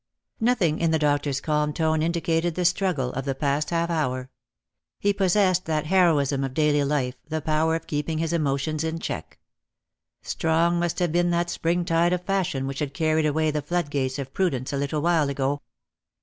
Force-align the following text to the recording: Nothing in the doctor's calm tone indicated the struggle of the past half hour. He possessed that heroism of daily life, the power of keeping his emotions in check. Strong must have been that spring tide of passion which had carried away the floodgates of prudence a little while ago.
Nothing 0.39 0.79
in 0.79 0.89
the 0.89 0.97
doctor's 0.97 1.39
calm 1.39 1.73
tone 1.73 2.01
indicated 2.01 2.55
the 2.55 2.65
struggle 2.65 3.13
of 3.13 3.23
the 3.23 3.35
past 3.35 3.69
half 3.69 3.91
hour. 3.91 4.31
He 4.97 5.13
possessed 5.13 5.65
that 5.65 5.85
heroism 5.85 6.43
of 6.43 6.55
daily 6.55 6.83
life, 6.83 7.13
the 7.29 7.39
power 7.39 7.75
of 7.75 7.85
keeping 7.85 8.17
his 8.17 8.33
emotions 8.33 8.83
in 8.83 8.97
check. 8.97 9.37
Strong 10.23 10.79
must 10.79 10.97
have 10.97 11.11
been 11.11 11.29
that 11.29 11.51
spring 11.51 11.85
tide 11.85 12.13
of 12.13 12.25
passion 12.25 12.65
which 12.65 12.79
had 12.79 12.95
carried 12.95 13.27
away 13.27 13.51
the 13.51 13.61
floodgates 13.61 14.17
of 14.17 14.33
prudence 14.33 14.73
a 14.73 14.77
little 14.77 15.03
while 15.03 15.29
ago. 15.29 15.61